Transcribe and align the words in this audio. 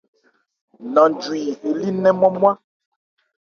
Nanjwi 0.93 1.41
elí 1.67 1.89
nnɛn 1.91 2.11
ńmwá-nmwá. 2.15 2.51